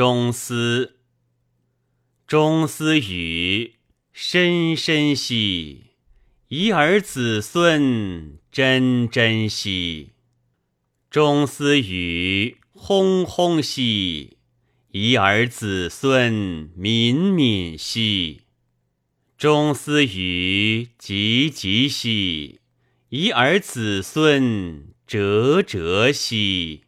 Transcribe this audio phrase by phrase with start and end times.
[0.00, 0.96] 中思，
[2.26, 3.74] 中思语，
[4.14, 5.88] 深深兮，
[6.48, 10.12] 宜尔子孙，真真兮。
[11.10, 14.38] 中思语，轰轰兮，
[14.92, 18.40] 宜尔子孙，敏敏兮。
[19.36, 22.60] 中思语，吉吉兮，
[23.10, 26.84] 宜尔子孙，哲哲兮。